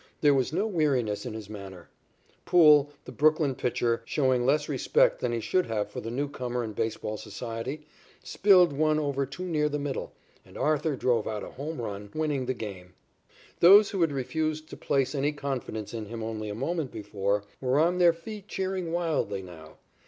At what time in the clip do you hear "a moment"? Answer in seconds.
16.49-16.91